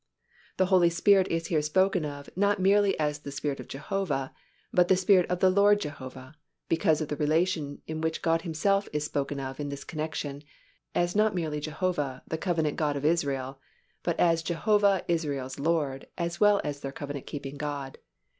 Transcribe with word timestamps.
The 0.57 0.65
Holy 0.65 0.89
Spirit 0.89 1.27
is 1.27 1.45
here 1.53 1.61
spoken 1.61 2.05
of, 2.05 2.27
not 2.35 2.57
merely 2.59 2.99
as 2.99 3.19
the 3.19 3.29
Spirit 3.31 3.59
of 3.59 3.67
Jehovah, 3.67 4.33
but 4.73 4.87
the 4.87 4.97
Spirit 4.97 5.29
of 5.29 5.41
the 5.41 5.51
Lord 5.51 5.79
Jehovah 5.79 6.33
because 6.67 7.01
of 7.01 7.09
the 7.09 7.15
relation 7.15 7.83
in 7.85 8.01
which 8.01 8.23
God 8.23 8.41
Himself 8.41 8.89
is 8.93 9.03
spoken 9.05 9.39
of 9.39 9.59
in 9.59 9.69
this 9.69 9.83
connection, 9.83 10.41
as 10.95 11.15
not 11.15 11.35
merely 11.35 11.59
Jehovah, 11.59 12.23
the 12.27 12.39
covenant 12.39 12.77
God 12.77 12.95
of 12.97 13.05
Israel, 13.05 13.59
but 14.01 14.19
as 14.19 14.41
Jehovah 14.41 15.05
Israel's 15.07 15.59
Lord 15.59 16.07
as 16.17 16.39
well 16.39 16.61
as 16.63 16.79
their 16.79 16.91
covenant 16.91 17.27
keeping 17.27 17.55
God. 17.57 17.99